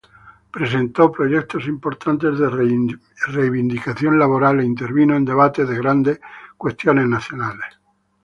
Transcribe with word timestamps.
Presentó 0.51 1.11
proyectos 1.11 1.67
importantes 1.67 2.39
de 2.39 2.49
reivindicación 3.27 4.17
laboral 4.17 4.59
e 4.59 4.65
intervino 4.65 5.15
en 5.15 5.25
debates 5.25 5.69
de 5.69 5.77
grandes 5.77 6.19
cuestiones 6.57 7.05
nacionales. 7.07 7.77